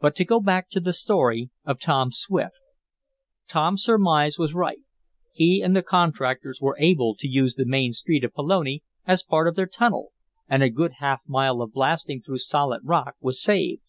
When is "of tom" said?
1.64-2.10